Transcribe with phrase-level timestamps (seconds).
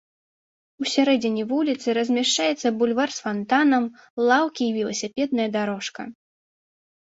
[0.83, 3.83] Усярэдзіне вуліцы размяшчаецца бульвар з фантанам,
[4.33, 6.01] лаўкі і веласіпедная дарожка.